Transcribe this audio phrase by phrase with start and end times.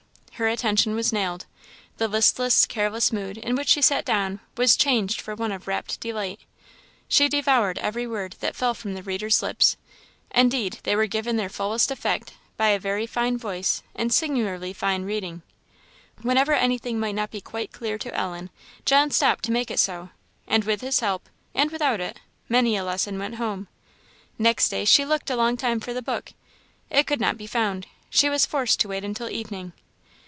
[0.41, 1.45] Her attention was nailed;
[1.97, 5.99] the listless, careless mood in which she sat down was changed for one of rapt
[5.99, 6.39] delight;
[7.07, 9.77] she devoured every word that fell from the reader's lips;
[10.33, 15.03] indeed they were given their fullest effect by a very fine voice and singularly fine
[15.03, 15.43] reading.
[16.23, 18.49] Whenever anything might not be quite clear to Ellen,
[18.83, 20.09] John stopped to make it so;
[20.47, 23.67] and with his help, and without it, many a lesson went home.
[24.39, 26.33] Next day she looked a long time for the book;
[26.89, 29.73] it could not be found; she was forced to wait until evening.